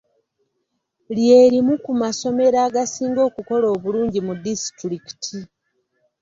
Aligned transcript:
Lye 1.15 1.39
limu 1.51 1.73
ku 1.83 1.91
masomero 2.01 2.57
agasinga 2.67 3.21
okukola 3.29 3.65
obulungi 3.75 4.19
mu 4.27 4.33
disitulikiti. 4.43 5.37